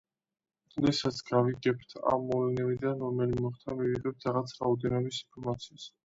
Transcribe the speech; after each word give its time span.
როდესაც 0.75 1.17
გავიგებთ 1.25 1.91
ამ 2.11 2.23
მოვლენებიდან 2.29 3.03
რომელი 3.07 3.37
მოხდა 3.47 3.75
მივიღებთ 3.81 4.25
რაღაც 4.29 4.55
რაოდენობის 4.63 5.21
ინფორმაციას. 5.27 5.87